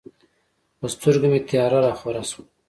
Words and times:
په 0.79 0.85
سترګو 0.93 1.27
مې 1.31 1.39
تیاره 1.49 1.79
راخوره 1.85 2.23
شوه. 2.29 2.43